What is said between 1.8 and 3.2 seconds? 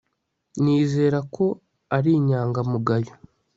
ari inyangamugayo